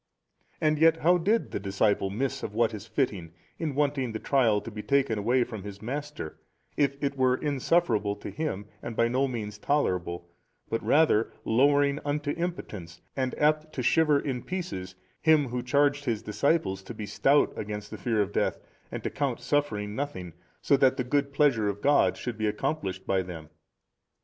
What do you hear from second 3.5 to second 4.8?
in wanting the trial to